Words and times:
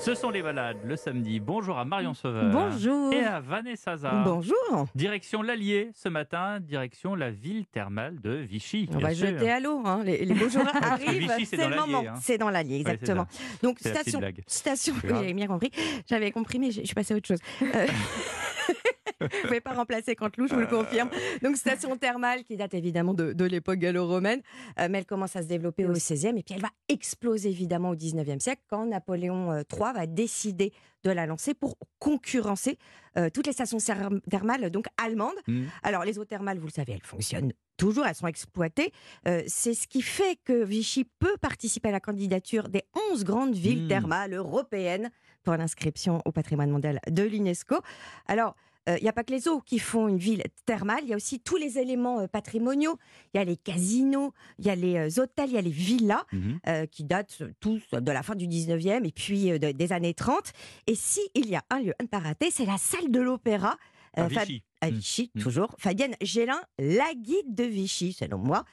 Ce 0.00 0.14
sont 0.14 0.30
les 0.30 0.40
balades 0.42 0.78
le 0.84 0.96
samedi. 0.96 1.40
Bonjour 1.40 1.78
à 1.78 1.84
Marion 1.84 2.14
Sauveur. 2.14 2.50
Bonjour. 2.50 3.12
Et 3.12 3.22
à 3.22 3.38
Vanessa. 3.40 3.96
Bonjour. 4.24 4.86
Direction 4.94 5.42
l'Allier 5.42 5.90
ce 5.94 6.08
matin, 6.08 6.58
direction 6.58 7.14
la 7.14 7.30
ville 7.30 7.66
thermale 7.66 8.18
de 8.20 8.30
Vichy. 8.36 8.88
On 8.94 8.98
va 8.98 9.12
sûr. 9.14 9.26
jeter 9.26 9.50
à 9.50 9.60
l'eau. 9.60 9.82
hein. 9.84 10.00
Les, 10.04 10.24
les 10.24 10.34
beaux 10.34 10.48
jours 10.48 10.64
arrivent. 10.82 11.30
C'est 11.44 11.58
dans 11.58 11.68
le 11.68 11.76
moment. 11.76 12.02
hein. 12.08 12.14
C'est 12.22 12.38
dans 12.38 12.48
l'Allier, 12.48 12.80
exactement. 12.80 13.26
Donc, 13.62 13.78
station. 13.78 14.20
Station. 14.46 14.94
Oui, 15.04 15.10
j'avais 15.10 15.34
bien 15.34 15.46
compris. 15.46 15.70
J'avais 16.08 16.30
compris, 16.32 16.58
mais 16.58 16.70
je 16.70 16.80
je 16.80 16.86
suis 16.86 16.94
passée 16.94 17.12
à 17.12 17.18
autre 17.18 17.28
chose. 17.28 17.40
Euh, 17.62 17.86
Vous 19.20 19.26
ne 19.26 19.42
pouvez 19.46 19.60
pas 19.60 19.72
remplacer 19.72 20.14
Canteloup, 20.16 20.48
je 20.48 20.54
vous 20.54 20.60
le 20.60 20.66
confirme. 20.66 21.10
Donc, 21.42 21.56
station 21.56 21.96
thermale 21.96 22.44
qui 22.44 22.56
date 22.56 22.74
évidemment 22.74 23.14
de, 23.14 23.32
de 23.32 23.44
l'époque 23.44 23.78
gallo-romaine, 23.78 24.40
euh, 24.78 24.88
mais 24.90 24.98
elle 24.98 25.06
commence 25.06 25.36
à 25.36 25.42
se 25.42 25.46
développer 25.48 25.84
au 25.86 25.92
XVIe 25.92 26.28
et 26.38 26.42
puis 26.42 26.54
elle 26.54 26.62
va 26.62 26.70
exploser 26.88 27.50
évidemment 27.50 27.90
au 27.90 27.96
XIXe 27.96 28.42
siècle 28.42 28.62
quand 28.68 28.86
Napoléon 28.86 29.52
euh, 29.52 29.62
III 29.72 29.92
va 29.94 30.06
décider 30.06 30.72
de 31.04 31.10
la 31.10 31.26
lancer 31.26 31.54
pour 31.54 31.76
concurrencer 31.98 32.78
euh, 33.16 33.30
toutes 33.32 33.46
les 33.46 33.52
stations 33.52 33.78
thermales 34.28 34.70
donc 34.70 34.86
allemandes. 35.02 35.34
Mm. 35.46 35.64
Alors, 35.82 36.04
les 36.04 36.18
eaux 36.18 36.24
thermales, 36.24 36.58
vous 36.58 36.66
le 36.66 36.72
savez, 36.72 36.92
elles 36.92 37.02
fonctionnent 37.06 37.52
toujours, 37.76 38.06
elles 38.06 38.14
sont 38.14 38.26
exploitées. 38.26 38.92
Euh, 39.26 39.42
c'est 39.46 39.72
ce 39.72 39.88
qui 39.88 40.02
fait 40.02 40.38
que 40.44 40.62
Vichy 40.64 41.04
peut 41.18 41.36
participer 41.40 41.88
à 41.88 41.92
la 41.92 42.00
candidature 42.00 42.68
des 42.68 42.82
11 43.12 43.24
grandes 43.24 43.54
villes 43.54 43.84
Mm. 43.84 43.88
thermales 43.88 44.34
européennes 44.34 45.10
pour 45.42 45.54
l'inscription 45.56 46.20
au 46.26 46.32
patrimoine 46.32 46.70
mondial 46.70 47.00
de 47.10 47.22
l'UNESCO. 47.22 47.76
Alors, 48.26 48.54
euh, 48.88 48.96
il 48.98 49.02
n'y 49.02 49.08
a 49.08 49.12
pas 49.12 49.24
que 49.24 49.32
les 49.32 49.46
eaux 49.48 49.60
qui 49.60 49.78
font 49.78 50.08
une 50.08 50.16
ville 50.18 50.42
thermale, 50.64 51.00
il 51.02 51.08
y 51.10 51.12
a 51.12 51.16
aussi 51.16 51.38
tous 51.40 51.56
les 51.56 51.78
éléments 51.78 52.20
euh, 52.20 52.26
patrimoniaux. 52.26 52.96
Il 53.34 53.38
y 53.38 53.40
a 53.40 53.44
les 53.44 53.56
casinos, 53.56 54.32
il 54.58 54.66
y 54.66 54.70
a 54.70 54.74
les 54.74 54.96
euh, 54.96 55.22
hôtels, 55.22 55.50
il 55.50 55.54
y 55.54 55.58
a 55.58 55.62
les 55.62 55.70
villas 55.70 56.24
euh, 56.66 56.86
qui 56.86 57.04
datent 57.04 57.42
tous 57.60 57.82
de 57.92 58.10
la 58.12 58.22
fin 58.22 58.34
du 58.34 58.46
19e 58.48 59.04
et 59.06 59.12
puis 59.12 59.50
euh, 59.52 59.58
de- 59.58 59.72
des 59.72 59.92
années 59.92 60.14
30. 60.14 60.52
Et 60.86 60.94
si 60.94 61.20
il 61.34 61.48
y 61.48 61.56
a 61.56 61.62
un 61.70 61.80
lieu 61.80 61.92
à 61.98 62.02
ne 62.02 62.08
pas 62.08 62.18
rater, 62.20 62.50
c'est 62.50 62.64
la 62.66 62.78
salle 62.78 63.10
de 63.10 63.20
l'opéra. 63.20 63.76
À 64.16 64.24
euh, 64.24 64.26
Vichy. 64.28 64.62
à 64.80 64.90
Mm. 64.90 64.94
Vichy, 64.94 65.30
Mm. 65.34 65.40
toujours. 65.42 65.74
Fabienne 65.78 66.16
Gélin, 66.22 66.60
la 66.78 67.12
guide 67.14 67.54
de 67.54 67.64
Vichy, 67.64 68.12
selon 68.12 68.38
moi, 68.38 68.64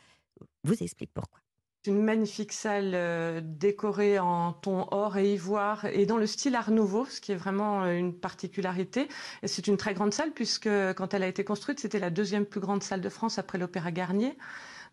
vous 0.63 0.81
explique 0.81 1.11
pourquoi. 1.13 1.39
C'est 1.87 1.93
une 1.93 2.03
magnifique 2.03 2.51
salle 2.51 2.91
euh, 2.95 3.39
décorée 3.41 4.19
en 4.19 4.51
ton 4.51 4.87
or 4.91 5.15
et 5.15 5.31
ivoire 5.31 5.85
et 5.85 6.05
dans 6.05 6.17
le 6.17 6.27
style 6.27 6.53
Art 6.55 6.69
Nouveau, 6.69 7.05
ce 7.05 7.21
qui 7.21 7.31
est 7.31 7.37
vraiment 7.37 7.85
euh, 7.85 7.93
une 7.93 8.13
particularité. 8.13 9.07
C'est 9.45 9.67
une 9.67 9.77
très 9.77 9.93
grande 9.93 10.13
salle 10.13 10.33
puisque 10.33 10.67
quand 10.97 11.13
elle 11.13 11.23
a 11.23 11.29
été 11.29 11.45
construite, 11.45 11.79
c'était 11.79 11.99
la 11.99 12.09
deuxième 12.09 12.45
plus 12.45 12.59
grande 12.59 12.83
salle 12.83 12.99
de 12.99 13.07
France 13.07 13.39
après 13.39 13.57
l'Opéra 13.57 13.93
Garnier. 13.93 14.37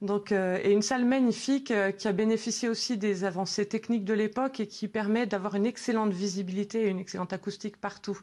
Donc, 0.03 0.31
euh, 0.31 0.61
et 0.63 0.71
une 0.71 0.83
salle 0.83 1.05
magnifique 1.05 1.73
qui 1.99 2.07
a 2.07 2.13
bénéficié 2.13 2.69
aussi 2.69 2.97
des 2.97 3.25
avancées 3.25 3.67
techniques 3.67 4.05
de 4.05 4.15
l'époque 4.15 4.61
et 4.61 4.69
qui 4.69 4.87
permet 4.87 5.27
d'avoir 5.27 5.57
une 5.57 5.67
excellente 5.67 6.13
visibilité 6.13 6.85
et 6.85 6.91
une 6.91 7.01
excellente 7.01 7.33
acoustique 7.33 7.77
partout. 7.81 8.21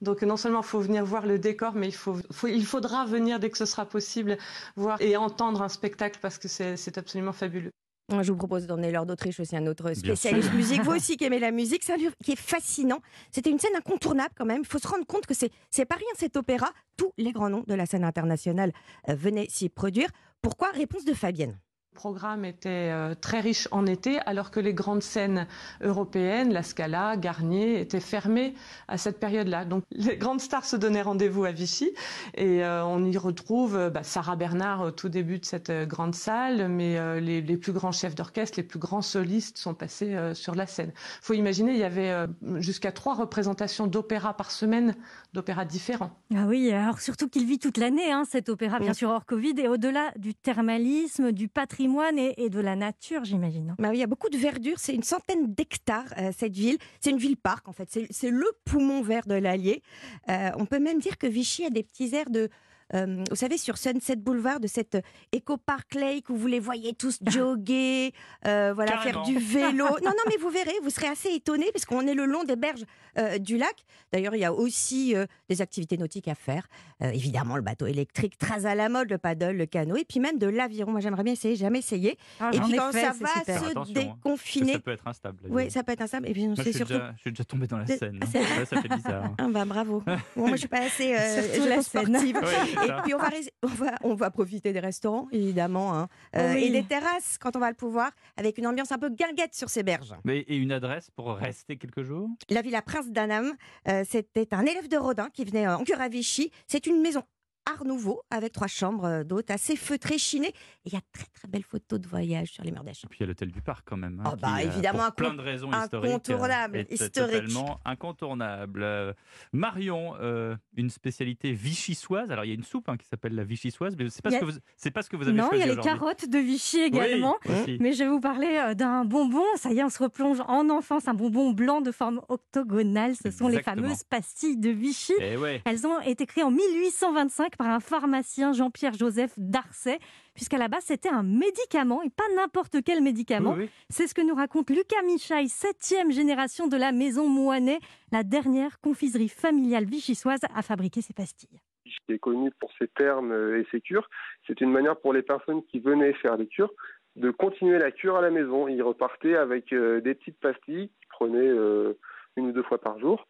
Donc 0.00 0.22
non 0.22 0.38
seulement 0.38 0.62
il 0.62 0.66
faut 0.66 0.80
venir 0.80 1.04
voir 1.04 1.26
le 1.26 1.38
décor, 1.38 1.74
mais 1.74 1.88
il, 1.88 1.94
faut, 1.94 2.16
il 2.48 2.64
faudra 2.64 3.04
venir 3.04 3.40
dès 3.40 3.50
que 3.50 3.58
ce 3.58 3.66
sera 3.66 3.84
possible 3.84 4.38
voir 4.74 4.98
et 5.02 5.18
entendre 5.18 5.60
un 5.60 5.68
spectacle 5.68 6.18
parce 6.22 6.38
que 6.38 6.48
c'est 6.48 6.96
absolument 6.96 7.34
fabuleux. 7.34 7.72
Je 8.08 8.30
vous 8.30 8.38
propose 8.38 8.66
d'emmener 8.68 8.92
Laure 8.92 9.04
d'Autriche 9.04 9.40
aussi, 9.40 9.56
un 9.56 9.66
autre 9.66 9.92
spécialiste 9.94 10.52
musique. 10.52 10.80
Vous 10.82 10.92
aussi 10.96 11.16
qui 11.16 11.24
aimez 11.24 11.40
la 11.40 11.50
musique, 11.50 11.82
c'est 11.82 11.94
un 11.94 11.96
lieu 11.96 12.12
qui 12.22 12.32
est 12.32 12.40
fascinant. 12.40 13.00
C'était 13.32 13.50
une 13.50 13.58
scène 13.58 13.74
incontournable 13.76 14.32
quand 14.36 14.44
même. 14.44 14.60
Il 14.62 14.68
faut 14.68 14.78
se 14.78 14.86
rendre 14.86 15.04
compte 15.06 15.26
que 15.26 15.34
c'est 15.34 15.50
c'est 15.70 15.86
pas 15.86 15.96
rien 15.96 16.06
cet 16.16 16.36
opéra. 16.36 16.70
Tous 16.96 17.12
les 17.18 17.32
grands 17.32 17.50
noms 17.50 17.64
de 17.66 17.74
la 17.74 17.84
scène 17.84 18.04
internationale 18.04 18.72
euh, 19.08 19.14
venaient 19.14 19.48
s'y 19.48 19.68
produire. 19.68 20.08
Pourquoi? 20.40 20.70
Réponse 20.70 21.04
de 21.04 21.14
Fabienne. 21.14 21.58
Le 21.96 22.00
programme 22.12 22.44
était 22.44 22.68
euh, 22.92 23.14
très 23.18 23.40
riche 23.40 23.68
en 23.70 23.86
été, 23.86 24.18
alors 24.26 24.50
que 24.50 24.60
les 24.60 24.74
grandes 24.74 25.02
scènes 25.02 25.46
européennes, 25.80 26.52
la 26.52 26.62
Scala, 26.62 27.16
Garnier, 27.16 27.80
étaient 27.80 28.00
fermées 28.00 28.52
à 28.86 28.98
cette 28.98 29.18
période-là. 29.18 29.64
Donc 29.64 29.82
les 29.92 30.18
grandes 30.18 30.42
stars 30.42 30.66
se 30.66 30.76
donnaient 30.76 31.00
rendez-vous 31.00 31.46
à 31.46 31.52
Vichy, 31.52 31.90
et 32.34 32.62
euh, 32.62 32.84
on 32.84 33.02
y 33.02 33.16
retrouve 33.16 33.76
euh, 33.76 33.88
bah, 33.88 34.02
Sarah 34.02 34.36
Bernard 34.36 34.82
au 34.82 34.90
tout 34.90 35.08
début 35.08 35.38
de 35.38 35.46
cette 35.46 35.72
grande 35.88 36.14
salle, 36.14 36.68
mais 36.68 36.98
euh, 36.98 37.18
les, 37.18 37.40
les 37.40 37.56
plus 37.56 37.72
grands 37.72 37.92
chefs 37.92 38.14
d'orchestre, 38.14 38.58
les 38.58 38.62
plus 38.62 38.78
grands 38.78 39.00
solistes 39.00 39.56
sont 39.56 39.72
passés 39.72 40.14
euh, 40.14 40.34
sur 40.34 40.54
la 40.54 40.66
scène. 40.66 40.92
faut 41.22 41.32
imaginer, 41.32 41.72
il 41.72 41.78
y 41.78 41.82
avait 41.84 42.14
jusqu'à 42.56 42.92
trois 42.92 43.14
représentations 43.14 43.86
d'opéra 43.86 44.34
par 44.36 44.50
semaine, 44.50 44.94
d'opéras 45.32 45.64
différents. 45.64 46.10
Ah 46.34 46.44
oui, 46.46 46.70
alors 46.72 47.00
surtout 47.00 47.30
qu'il 47.30 47.46
vit 47.46 47.58
toute 47.58 47.78
l'année, 47.78 48.12
hein, 48.12 48.24
cet 48.30 48.50
opéra, 48.50 48.80
bien 48.80 48.90
Oui. 48.90 48.94
sûr, 48.94 49.08
hors 49.08 49.24
Covid, 49.24 49.54
et 49.58 49.68
au-delà 49.68 50.12
du 50.18 50.34
thermalisme, 50.34 51.32
du 51.32 51.48
patrimoine 51.48 51.85
et, 52.16 52.50
de 52.50 52.60
la 52.60 52.76
nature, 52.76 53.24
j'imagine. 53.24 53.70
hein. 53.70 53.76
Bah 53.78 53.88
oui, 53.90 53.98
il 53.98 54.00
y 54.00 54.04
a 54.04 54.06
beaucoup 54.06 54.28
de 54.28 54.36
verdure. 54.36 54.78
C'est 54.78 54.94
une 54.94 55.02
centaine 55.02 55.54
d'hectares, 55.54 56.12
euh, 56.18 56.30
cette 56.36 56.54
ville. 56.54 56.78
C'est 57.00 57.10
une 57.10 57.18
ville-parc, 57.18 57.68
en 57.68 57.72
fait. 57.72 57.88
C'est 57.90 58.06
c'est 58.10 58.30
le 58.30 58.46
poumon 58.64 59.02
vert 59.02 59.26
de 59.26 59.34
l'Allier. 59.34 59.82
Euh, 60.28 60.50
on 60.56 60.66
peut 60.66 60.78
même 60.78 60.98
dire 60.98 61.18
que 61.18 61.26
Vichy 61.26 61.64
a 61.64 61.70
des 61.70 61.82
petits 61.82 62.14
airs 62.14 62.30
de. 62.30 62.48
Euh, 62.94 63.24
vous 63.30 63.36
savez, 63.36 63.58
sur 63.58 63.78
Sunset 63.78 64.16
Boulevard, 64.16 64.60
de 64.60 64.66
cette 64.66 64.98
Eco 65.34 65.56
Park 65.56 65.94
Lake 65.94 66.30
où 66.30 66.36
vous 66.36 66.46
les 66.46 66.60
voyez 66.60 66.92
tous 66.94 67.18
jogger, 67.26 68.12
euh, 68.46 68.72
voilà, 68.74 68.92
Carrément. 68.92 69.24
faire 69.24 69.34
du 69.34 69.38
vélo. 69.38 69.86
Non, 70.02 70.10
non, 70.10 70.22
mais 70.28 70.36
vous 70.40 70.50
verrez, 70.50 70.74
vous 70.82 70.90
serez 70.90 71.08
assez 71.08 71.30
étonnés 71.30 71.70
parce 71.72 71.84
qu'on 71.84 72.06
est 72.06 72.14
le 72.14 72.26
long 72.26 72.44
des 72.44 72.56
berges 72.56 72.84
euh, 73.18 73.38
du 73.38 73.56
lac. 73.56 73.74
D'ailleurs, 74.12 74.34
il 74.34 74.40
y 74.40 74.44
a 74.44 74.52
aussi 74.52 75.14
euh, 75.16 75.26
des 75.48 75.62
activités 75.62 75.96
nautiques 75.96 76.28
à 76.28 76.34
faire. 76.34 76.66
Euh, 77.02 77.10
évidemment, 77.10 77.56
le 77.56 77.62
bateau 77.62 77.86
électrique, 77.86 78.38
très 78.38 78.66
à 78.66 78.74
la 78.74 78.88
mode, 78.88 79.10
le 79.10 79.18
paddle, 79.18 79.56
le 79.56 79.66
canot, 79.66 79.96
et 79.96 80.04
puis 80.04 80.20
même 80.20 80.38
de 80.38 80.46
l'aviron. 80.46 80.92
Moi, 80.92 81.00
j'aimerais 81.00 81.24
bien 81.24 81.32
essayer, 81.32 81.56
jamais 81.56 81.78
essayé. 81.80 82.16
Ah, 82.40 82.50
Et 82.52 82.60
puis 82.60 82.76
quand 82.76 82.92
ça 82.92 83.12
va 83.12 83.28
super. 83.40 83.44
se 83.44 83.70
Attention, 83.70 83.80
hein. 83.82 83.84
déconfiner, 83.94 84.72
Ça 84.74 84.78
peut 84.80 84.90
être 84.92 85.06
instable. 85.08 85.38
oui, 85.48 85.70
ça 85.70 85.82
peut 85.82 85.92
être 85.92 86.02
instable. 86.02 86.28
Et 86.28 86.32
puis 86.32 86.42
surtout. 86.54 86.92
déjà, 86.92 87.12
je 87.16 87.20
suis 87.20 87.30
déjà 87.32 87.44
tombé 87.44 87.66
dans 87.66 87.78
la 87.78 87.86
scène. 87.86 88.20
hein. 88.22 88.26
Ouais, 88.58 88.64
ça 88.64 88.80
fait 88.82 88.88
bizarre. 88.88 89.24
hein. 89.24 89.34
Ah 89.38 89.48
bah 89.48 89.64
bravo. 89.64 90.02
Bon, 90.06 90.46
moi 90.46 90.52
je 90.52 90.56
suis 90.56 90.68
pas 90.68 90.82
assez 90.82 91.14
euh, 91.14 91.66
la 91.68 91.82
scène. 91.82 91.82
sportive. 91.82 92.36
Ouais, 92.36 92.42
c'est 92.44 92.75
Et 92.82 92.86
ça. 92.86 93.00
puis 93.04 93.14
on 93.14 93.18
va, 93.18 93.28
rais- 93.28 93.52
on 93.62 93.66
va 93.66 93.90
on 94.02 94.14
va 94.14 94.30
profiter 94.30 94.72
des 94.72 94.80
restaurants 94.80 95.28
évidemment 95.32 95.94
hein. 95.94 96.08
Euh, 96.36 96.54
Oui. 96.54 96.64
et 96.64 96.70
des 96.70 96.84
terrasses 96.84 97.38
quand 97.38 97.56
on 97.56 97.58
va 97.58 97.68
le 97.70 97.74
pouvoir 97.76 98.10
avec 98.36 98.58
une 98.58 98.66
ambiance 98.66 98.92
un 98.92 98.98
peu 98.98 99.08
guinguette 99.10 99.54
sur 99.54 99.68
ces 99.70 99.82
berges. 99.82 100.14
Mais, 100.24 100.38
et 100.40 100.56
une 100.56 100.72
adresse 100.72 101.10
pour 101.10 101.28
rester 101.34 101.76
quelques 101.76 102.02
jours? 102.02 102.28
La 102.50 102.62
Villa 102.62 102.82
Prince 102.82 103.10
d'Anam, 103.10 103.52
euh, 103.88 104.04
c'était 104.08 104.48
un 104.54 104.62
élève 104.66 104.88
de 104.88 104.96
Rodin 104.96 105.28
qui 105.32 105.44
venait 105.44 105.66
euh, 105.66 105.76
en 105.76 105.84
cure 105.84 106.00
à 106.00 106.08
Vichy. 106.08 106.50
C'est 106.66 106.86
une 106.86 107.00
maison 107.00 107.22
Art 107.66 107.84
Nouveau 107.84 108.22
avec 108.30 108.52
trois 108.52 108.66
chambres 108.68 109.22
d'hôtes 109.24 109.50
assez 109.50 109.76
feutrées, 109.76 110.18
chinées. 110.18 110.48
Et 110.84 110.86
il 110.86 110.92
y 110.94 110.96
a 110.96 111.00
très 111.12 111.26
très 111.34 111.48
belles 111.48 111.64
photos 111.64 112.00
de 112.00 112.06
voyage 112.08 112.48
sur 112.52 112.62
les 112.64 112.70
murs 112.70 112.84
des 112.84 112.90
Et 112.92 113.06
puis 113.08 113.18
il 113.18 113.22
y 113.22 113.24
a 113.24 113.26
l'hôtel 113.26 113.50
du 113.50 113.60
parc 113.60 113.82
quand 113.88 113.96
même. 113.96 114.20
hein, 114.20 114.30
Ah 114.32 114.36
bah, 114.36 114.54
qui, 114.60 114.66
euh, 114.66 114.70
évidemment, 114.70 115.04
pour 115.06 115.14
plein 115.14 115.34
de 115.34 115.40
raisons 115.42 115.70
historiques. 115.72 116.10
incontournable, 116.10 116.76
est 116.78 116.92
historique. 116.92 117.32
Totalement 117.32 117.80
incontournable. 117.84 118.82
Euh, 118.82 119.12
Marion, 119.52 120.14
euh, 120.20 120.56
une 120.76 120.90
spécialité 120.90 121.52
vichysoise. 121.52 122.30
Alors 122.30 122.44
il 122.44 122.48
y 122.48 122.52
a 122.52 122.54
une 122.54 122.62
soupe 122.64 122.88
hein, 122.88 122.96
qui 122.96 123.06
s'appelle 123.06 123.34
la 123.34 123.44
vichysoise, 123.44 123.96
mais 123.98 124.08
c'est 124.10 124.22
pas, 124.22 124.30
ce 124.30 124.88
pas 124.90 125.02
ce 125.02 125.10
que 125.10 125.16
vous 125.16 125.24
avez 125.28 125.36
Non, 125.36 125.48
il 125.52 125.58
y 125.58 125.62
a 125.62 125.66
les 125.66 125.76
carottes 125.76 126.28
de 126.28 126.38
Vichy 126.38 126.80
également. 126.80 127.36
Oui. 127.48 127.78
Mais 127.80 127.92
je 127.92 128.04
vais 128.04 128.10
vous 128.10 128.20
parler 128.20 128.74
d'un 128.76 129.04
bonbon. 129.04 129.44
Ça 129.56 129.72
y 129.72 129.78
est, 129.80 129.84
on 129.84 129.88
se 129.90 130.02
replonge 130.02 130.40
en 130.46 130.70
enfance. 130.70 131.08
Un 131.08 131.14
bonbon 131.14 131.50
blanc 131.50 131.80
de 131.80 131.90
forme 131.90 132.20
octogonale. 132.28 133.14
Ce 133.16 133.30
sont 133.30 133.48
les 133.48 133.62
fameuses 133.62 134.04
pastilles 134.04 134.56
de 134.56 134.70
Vichy. 134.70 135.14
Eh 135.20 135.36
ouais. 135.36 135.62
Elles 135.64 135.86
ont 135.86 136.00
été 136.00 136.26
créées 136.26 136.44
en 136.44 136.50
1825 136.50 137.55
par 137.56 137.68
un 137.68 137.80
pharmacien 137.80 138.52
Jean-Pierre 138.52 138.94
Joseph 138.94 139.32
Darcet, 139.36 139.98
puisqu'à 140.34 140.58
la 140.58 140.68
base 140.68 140.84
c'était 140.84 141.08
un 141.08 141.22
médicament 141.22 142.02
et 142.02 142.10
pas 142.10 142.24
n'importe 142.34 142.76
quel 142.84 143.02
médicament. 143.02 143.54
Oui, 143.54 143.64
oui. 143.64 143.70
C'est 143.88 144.06
ce 144.06 144.14
que 144.14 144.22
nous 144.22 144.34
raconte 144.34 144.70
Lucas 144.70 145.02
Michaille, 145.04 145.48
septième 145.48 146.10
génération 146.10 146.66
de 146.66 146.76
la 146.76 146.92
maison 146.92 147.28
Moinet, 147.28 147.78
la 148.12 148.22
dernière 148.22 148.80
confiserie 148.80 149.28
familiale 149.28 149.84
vichysoise 149.84 150.40
à 150.54 150.62
fabriquer 150.62 151.02
ces 151.02 151.14
pastilles. 151.14 151.60
qui 151.84 152.12
est 152.12 152.18
connu 152.18 152.50
pour 152.58 152.70
ses 152.78 152.88
termes 152.88 153.32
et 153.32 153.66
ses 153.70 153.80
cures. 153.80 154.08
C'est 154.46 154.60
une 154.60 154.70
manière 154.70 154.96
pour 154.96 155.12
les 155.12 155.22
personnes 155.22 155.62
qui 155.64 155.78
venaient 155.78 156.12
faire 156.14 156.36
des 156.36 156.46
cures 156.46 156.72
de 157.16 157.30
continuer 157.30 157.78
la 157.78 157.90
cure 157.90 158.16
à 158.16 158.20
la 158.20 158.30
maison. 158.30 158.68
Ils 158.68 158.82
repartaient 158.82 159.36
avec 159.36 159.72
euh, 159.72 160.00
des 160.00 160.14
petites 160.14 160.38
pastilles 160.38 160.88
qu'ils 160.88 161.08
prenaient 161.08 161.38
euh, 161.38 161.94
une 162.36 162.48
ou 162.48 162.52
deux 162.52 162.62
fois 162.62 162.78
par 162.78 162.98
jour, 162.98 163.26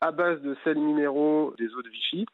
à 0.00 0.10
base 0.10 0.40
de 0.40 0.56
sels 0.64 0.78
minéraux 0.78 1.54
des 1.58 1.72
eaux 1.74 1.82
de 1.82 1.88
Vichy, 1.88 2.26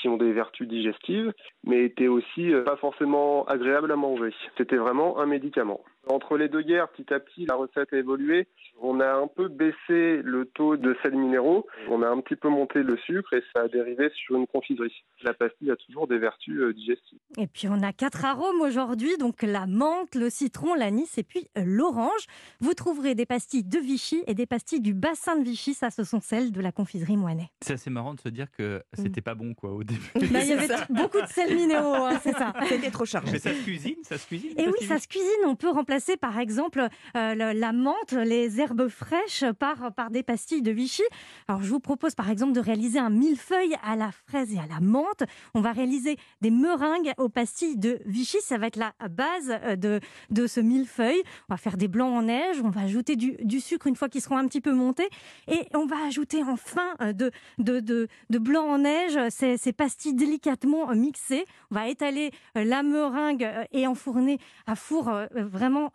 qui 0.00 0.08
ont 0.08 0.16
des 0.16 0.32
vertus 0.32 0.68
digestives, 0.68 1.32
mais 1.64 1.84
étaient 1.84 2.08
aussi 2.08 2.52
euh, 2.52 2.64
pas 2.64 2.76
forcément 2.76 3.44
agréables 3.44 3.92
à 3.92 3.96
manger. 3.96 4.32
C'était 4.56 4.76
vraiment 4.76 5.18
un 5.20 5.26
médicament. 5.26 5.80
Entre 6.08 6.38
les 6.38 6.48
deux 6.48 6.62
guerres, 6.62 6.88
petit 6.88 7.12
à 7.12 7.20
petit, 7.20 7.44
la 7.46 7.54
recette 7.54 7.92
a 7.92 7.96
évolué. 7.98 8.48
On 8.80 9.00
a 9.00 9.12
un 9.12 9.26
peu 9.26 9.48
baissé 9.48 10.22
le 10.22 10.46
taux 10.54 10.76
de 10.76 10.96
sels 11.02 11.14
minéraux. 11.14 11.66
On 11.90 12.02
a 12.02 12.08
un 12.08 12.20
petit 12.20 12.36
peu 12.36 12.48
monté 12.48 12.82
le 12.82 12.96
sucre 12.96 13.34
et 13.34 13.42
ça 13.54 13.64
a 13.64 13.68
dérivé 13.68 14.10
sur 14.14 14.36
une 14.36 14.46
confiserie. 14.46 15.04
La 15.22 15.34
pastille 15.34 15.70
a 15.70 15.76
toujours 15.76 16.08
des 16.08 16.18
vertus 16.18 16.58
euh, 16.58 16.72
digestives. 16.72 17.18
Et 17.36 17.46
puis 17.46 17.68
on 17.68 17.82
a 17.82 17.92
quatre 17.92 18.24
arômes 18.24 18.62
aujourd'hui, 18.62 19.18
donc 19.18 19.42
la 19.42 19.66
menthe, 19.66 20.14
le 20.14 20.30
citron, 20.30 20.74
l'anis 20.74 21.18
et 21.18 21.22
puis 21.22 21.48
euh, 21.58 21.62
l'orange. 21.66 22.26
Vous 22.60 22.72
trouverez 22.72 23.14
des 23.14 23.26
pastilles 23.26 23.64
de 23.64 23.78
Vichy 23.78 24.24
et 24.26 24.32
des 24.34 24.46
pastilles 24.46 24.80
du 24.80 24.94
bassin 24.94 25.36
de 25.36 25.44
Vichy. 25.44 25.74
Ça, 25.74 25.90
ce 25.90 26.02
sont 26.02 26.20
celles 26.20 26.50
de 26.50 26.60
la 26.62 26.72
confiserie 26.72 27.18
Moinet. 27.18 27.50
C'est 27.60 27.74
assez 27.74 27.90
marrant 27.90 28.14
de 28.14 28.20
se 28.20 28.30
dire 28.30 28.50
que 28.50 28.82
c'était 28.94 29.20
pas 29.20 29.34
bon 29.34 29.52
quoi 29.52 29.72
au 29.72 29.84
début. 29.84 30.00
Bah, 30.14 30.40
il 30.42 30.48
y 30.48 30.52
avait 30.52 30.68
beaucoup 30.88 31.20
de 31.20 31.26
sels 31.26 31.54
minéraux, 31.54 32.06
hein, 32.06 32.18
c'est 32.22 32.32
ça. 32.32 32.54
C'était 32.66 32.90
trop 32.90 33.04
chargé. 33.04 33.32
Mais 33.32 33.38
ça 33.38 33.52
se 33.52 33.62
cuisine, 33.62 33.96
ça 34.02 34.16
se 34.16 34.26
cuisine. 34.26 34.52
Et 34.56 34.66
oui, 34.66 34.86
ça 34.86 34.98
se 34.98 35.06
cuisine. 35.06 35.28
On 35.46 35.56
peut 35.56 35.68
remplacer 35.68 35.89
par 36.20 36.38
exemple 36.38 36.86
euh, 37.16 37.34
la 37.34 37.72
menthe, 37.72 38.12
les 38.12 38.60
herbes 38.60 38.88
fraîches 38.88 39.44
par, 39.58 39.92
par 39.92 40.10
des 40.10 40.22
pastilles 40.22 40.62
de 40.62 40.70
Vichy. 40.70 41.02
Alors 41.48 41.62
je 41.62 41.70
vous 41.70 41.80
propose 41.80 42.14
par 42.14 42.30
exemple 42.30 42.52
de 42.52 42.60
réaliser 42.60 42.98
un 42.98 43.10
millefeuille 43.10 43.74
à 43.82 43.96
la 43.96 44.10
fraise 44.12 44.54
et 44.54 44.58
à 44.58 44.66
la 44.66 44.80
menthe. 44.80 45.24
On 45.54 45.60
va 45.60 45.72
réaliser 45.72 46.16
des 46.40 46.50
meringues 46.50 47.12
aux 47.18 47.28
pastilles 47.28 47.76
de 47.76 47.98
Vichy. 48.06 48.38
Ça 48.40 48.58
va 48.58 48.68
être 48.68 48.76
la 48.76 48.92
base 49.08 49.50
euh, 49.50 49.76
de, 49.76 50.00
de 50.30 50.46
ce 50.46 50.60
millefeuille. 50.60 51.22
On 51.48 51.54
va 51.54 51.56
faire 51.56 51.76
des 51.76 51.88
blancs 51.88 52.12
en 52.12 52.22
neige. 52.22 52.60
On 52.62 52.70
va 52.70 52.82
ajouter 52.82 53.16
du, 53.16 53.60
sucre 53.60 53.88
une 53.88 53.96
fois 53.96 54.08
qu'ils 54.08 54.22
seront 54.22 54.36
un 54.36 54.46
petit 54.46 54.60
peu 54.60 54.72
montés. 54.72 55.08
Et 55.48 55.66
on 55.74 55.86
va 55.86 55.96
ajouter 56.06 56.42
enfin 56.44 56.94
euh, 57.00 57.12
de, 57.12 57.30
de, 57.58 57.80
de, 57.80 58.08
de 58.30 58.56
en 58.56 58.78
neige 58.78 59.18
ces, 59.30 59.56
ces 59.56 59.72
pastilles 59.72 60.14
délicatement 60.14 60.94
mixées. 60.94 61.46
On 61.70 61.74
va 61.74 61.88
étaler 61.88 62.30
la 62.54 62.82
meringue 62.82 63.48
et 63.72 63.86
enfourner 63.86 64.38
à 64.66 64.74
four 64.74 65.08
euh, 65.08 65.26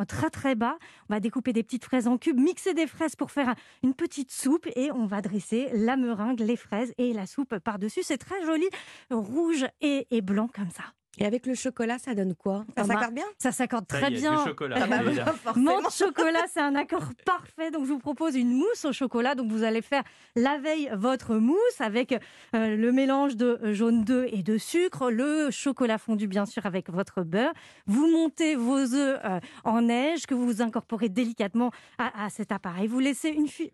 très 0.08 0.30
très 0.30 0.56
bas. 0.56 0.78
On 1.10 1.14
va 1.14 1.20
découper 1.20 1.54
des 1.54 1.62
petites 1.64 1.86
fraises 1.86 2.08
en 2.08 2.18
cubes, 2.18 2.40
mixer 2.40 2.74
des 2.74 2.88
fraises 2.88 3.16
pour 3.16 3.30
faire 3.32 3.50
un- 3.50 3.56
une 3.84 3.94
petite 3.94 4.32
soupe 4.32 4.68
et 4.76 4.92
on 4.92 5.06
va 5.06 5.22
dresser 5.22 5.70
la 5.74 5.96
meringue, 5.98 6.40
les 6.40 6.56
fraises 6.56 6.94
et 6.98 7.14
la 7.14 7.28
soupe 7.28 7.60
par-dessus. 7.60 8.02
C'est 8.04 8.18
très 8.18 8.44
joli, 8.46 8.68
rouge 9.12 9.66
et 9.82 10.22
blanc 10.22 10.50
comme 10.54 10.72
ça. 10.72 10.84
Et 11.18 11.26
avec 11.26 11.46
le 11.46 11.56
chocolat, 11.56 11.98
ça 11.98 12.14
donne 12.14 12.36
quoi? 12.36 12.66
Ça 12.76 12.82
Ah 12.82 12.84
bah, 12.84 12.94
s'accorde 12.94 13.14
bien? 13.14 13.26
Ça 13.38 13.52
s'accorde 13.52 13.86
Ça 13.90 13.98
très 14.00 14.08
est, 14.08 14.18
bien. 14.18 14.44
Du 14.44 14.50
chocolat. 14.50 14.76
Ah 14.82 14.88
bah. 14.88 15.54
Menthe 15.56 15.92
chocolat, 15.92 16.44
c'est 16.52 16.60
un 16.60 16.76
accord 16.76 17.04
parfait. 17.26 17.72
Donc, 17.72 17.86
je 17.86 17.92
vous 17.92 18.00
propose 18.00 18.36
une 18.36 18.52
mousse 18.54 18.86
au 18.86 18.92
chocolat. 18.92 19.36
Donc, 19.36 19.52
vous 19.52 19.64
allez 19.64 19.82
faire 19.82 20.04
la 20.36 20.58
veille 20.58 20.90
votre 20.94 21.36
mousse 21.36 21.80
avec 21.80 22.14
euh, 22.54 22.76
le 22.76 22.92
mélange 22.92 23.36
de 23.36 23.60
jaune 23.74 24.04
d'œuf 24.04 24.30
et 24.32 24.44
de 24.44 24.58
sucre, 24.58 25.10
le 25.10 25.52
chocolat 25.52 25.98
fondu, 25.98 26.28
bien 26.28 26.46
sûr, 26.46 26.66
avec 26.66 26.90
votre 26.90 27.24
beurre. 27.24 27.54
Vous 27.88 28.08
montez 28.12 28.56
vos 28.56 28.78
œufs 28.94 29.20
euh, 29.24 29.40
en 29.64 29.84
neige 29.84 30.26
que 30.26 30.34
vous 30.34 30.62
incorporez 30.62 31.10
délicatement 31.10 31.72
à, 31.98 32.26
à 32.26 32.30
cet 32.30 32.52
appareil. 32.52 32.88
Vous 32.88 33.00
laissez 33.00 33.30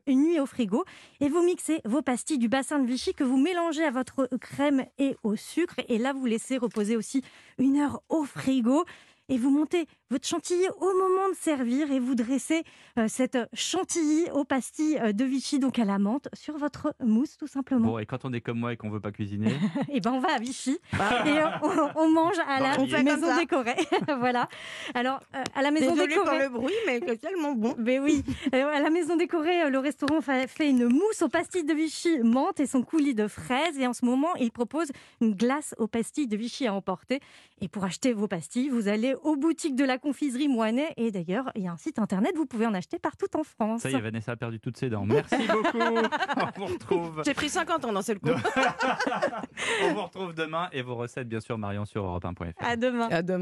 une 0.07 0.21
nuit 0.21 0.39
au 0.39 0.45
frigo 0.45 0.85
et 1.19 1.29
vous 1.29 1.43
mixez 1.43 1.81
vos 1.85 2.01
pastilles 2.01 2.37
du 2.37 2.49
bassin 2.49 2.79
de 2.79 2.85
Vichy 2.85 3.13
que 3.13 3.23
vous 3.23 3.37
mélangez 3.37 3.83
à 3.83 3.91
votre 3.91 4.29
crème 4.39 4.85
et 4.99 5.15
au 5.23 5.35
sucre. 5.35 5.75
Et 5.87 5.97
là, 5.97 6.13
vous 6.13 6.25
laissez 6.25 6.57
reposer 6.57 6.95
aussi 6.95 7.23
une 7.57 7.77
heure 7.77 8.01
au 8.09 8.23
frigo 8.23 8.85
et 9.31 9.37
vous 9.37 9.49
montez 9.49 9.87
votre 10.11 10.27
chantilly 10.27 10.65
au 10.79 10.93
moment 10.93 11.29
de 11.29 11.35
servir 11.35 11.89
et 11.91 11.99
vous 11.99 12.15
dressez 12.15 12.63
euh, 12.99 13.05
cette 13.07 13.37
chantilly 13.53 14.29
aux 14.33 14.43
pastilles 14.43 14.99
euh, 15.01 15.13
de 15.13 15.23
Vichy, 15.23 15.57
donc 15.57 15.79
à 15.79 15.85
la 15.85 15.97
menthe, 15.99 16.27
sur 16.33 16.57
votre 16.57 16.93
mousse 17.01 17.37
tout 17.37 17.47
simplement. 17.47 17.87
Bon, 17.91 17.97
et 17.99 18.05
quand 18.05 18.25
on 18.25 18.33
est 18.33 18.41
comme 18.41 18.59
moi 18.59 18.73
et 18.73 18.77
qu'on 18.77 18.89
veut 18.89 18.99
pas 18.99 19.11
cuisiner, 19.13 19.53
Et 19.89 20.01
ben 20.01 20.11
on 20.11 20.19
va 20.19 20.33
à 20.33 20.39
Vichy 20.39 20.77
et 20.93 20.97
euh, 21.29 21.47
on, 21.63 22.01
on 22.01 22.09
mange 22.11 22.37
à 22.45 22.59
la 22.59 22.77
maison 23.03 23.35
décorée. 23.37 23.75
voilà. 24.19 24.49
Alors 24.93 25.21
euh, 25.35 25.43
à 25.55 25.61
la 25.61 25.71
maison 25.71 25.93
Désolée 25.93 26.15
pour 26.15 26.25
décorée. 26.25 26.43
le 26.43 26.49
bruit, 26.49 26.73
mais 26.85 26.99
c'est 27.07 27.17
tellement 27.17 27.53
bon. 27.53 27.73
Mais 27.77 27.99
oui, 27.99 28.23
Euh, 28.53 28.67
à 28.67 28.79
la 28.81 28.89
maison 28.89 29.15
décorée, 29.15 29.69
le 29.69 29.79
restaurant 29.79 30.19
fa- 30.21 30.45
fait 30.47 30.69
une 30.69 30.87
mousse 30.89 31.21
aux 31.21 31.29
pastilles 31.29 31.63
de 31.63 31.73
Vichy 31.73 32.19
menthe 32.19 32.59
et 32.59 32.65
son 32.67 32.81
coulis 32.83 33.15
de 33.15 33.27
fraises. 33.27 33.79
Et 33.79 33.87
en 33.87 33.93
ce 33.93 34.03
moment, 34.05 34.35
il 34.39 34.51
propose 34.51 34.91
une 35.21 35.33
glace 35.35 35.73
aux 35.77 35.87
pastilles 35.87 36.27
de 36.27 36.35
Vichy 36.35 36.67
à 36.67 36.73
emporter. 36.73 37.21
Et 37.61 37.67
pour 37.69 37.83
acheter 37.85 38.11
vos 38.13 38.27
pastilles, 38.27 38.69
vous 38.69 38.87
allez 38.89 39.15
aux 39.23 39.35
boutiques 39.35 39.75
de 39.75 39.83
la 39.85 39.97
confiserie 39.97 40.47
Moinet. 40.47 40.93
Et 40.97 41.11
d'ailleurs, 41.11 41.51
il 41.55 41.63
y 41.63 41.67
a 41.67 41.71
un 41.71 41.77
site 41.77 41.99
internet, 41.99 42.33
vous 42.35 42.45
pouvez 42.45 42.65
en 42.65 42.73
acheter 42.73 42.99
partout 42.99 43.27
en 43.35 43.43
France. 43.43 43.81
ça 43.81 43.89
y 43.89 43.95
est, 43.95 44.01
Vanessa 44.01 44.33
a 44.33 44.35
perdu 44.35 44.59
toutes 44.59 44.77
ses 44.77 44.89
dents. 44.89 45.05
Merci 45.05 45.35
beaucoup. 45.47 45.77
on 45.79 46.59
vous 46.59 46.65
retrouve. 46.65 47.21
J'ai 47.25 47.33
pris 47.33 47.49
50 47.49 47.85
ans 47.85 47.93
dans 47.93 48.01
seul 48.01 48.19
coup. 48.19 48.29
on 49.83 49.93
vous 49.93 50.01
retrouve 50.03 50.33
demain 50.33 50.69
et 50.71 50.81
vos 50.81 50.95
recettes, 50.95 51.27
bien 51.27 51.39
sûr, 51.39 51.57
Marion 51.57 51.85
sur 51.85 52.03
Europe 52.05 52.23
1.fr. 52.23 52.53
À 52.59 52.75
demain. 52.75 53.07
À 53.09 53.21
demain. 53.21 53.39